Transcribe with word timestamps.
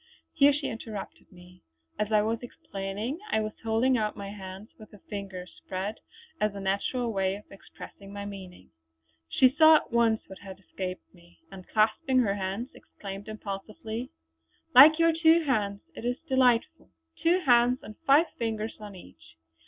Here 0.33 0.51
she 0.51 0.65
interrupted 0.65 1.31
me. 1.31 1.61
As 1.99 2.11
I 2.11 2.23
was 2.23 2.39
explaining 2.41 3.19
I 3.31 3.39
was 3.39 3.51
holding 3.63 3.99
out 3.99 4.17
my 4.17 4.29
hands 4.31 4.69
with 4.79 4.89
the 4.89 4.97
fingers 4.97 5.51
spread 5.63 5.99
as 6.39 6.55
a 6.55 6.59
natural 6.59 7.13
way 7.13 7.35
of 7.35 7.43
expressing 7.51 8.11
my 8.11 8.25
meaning. 8.25 8.71
She 9.29 9.51
saw 9.55 9.75
at 9.75 9.91
once 9.91 10.23
what 10.27 10.39
had 10.39 10.57
escaped 10.59 11.13
me, 11.13 11.41
and 11.51 11.67
clasping 11.67 12.17
her 12.17 12.33
hands 12.33 12.69
exclaimed 12.73 13.27
impulsively: 13.27 14.09
"Like 14.73 14.97
your 14.97 15.13
two 15.13 15.43
hands! 15.43 15.81
It 15.93 16.03
is 16.03 16.17
delightful! 16.27 16.89
Two 17.21 17.41
hands, 17.41 17.83
and 17.83 17.95
five 18.07 18.25
fingers 18.39 18.75
on 18.79 18.95
each. 18.95 19.35